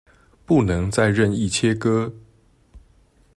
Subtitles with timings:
[0.47, 2.11] 不能再任意切割